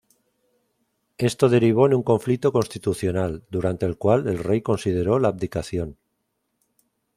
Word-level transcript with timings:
Esto 1.19 1.47
derivó 1.47 1.85
en 1.85 1.93
un 1.93 2.01
conflicto 2.01 2.51
constitucional, 2.51 3.43
durante 3.51 3.85
el 3.85 3.99
cual 3.99 4.27
el 4.27 4.39
rey 4.39 4.63
consideró 4.63 5.19
la 5.19 5.27
abdicación. 5.27 5.95